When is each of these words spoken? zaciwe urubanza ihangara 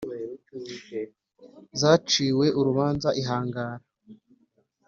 zaciwe 1.79 2.45
urubanza 2.59 3.09
ihangara 3.21 3.83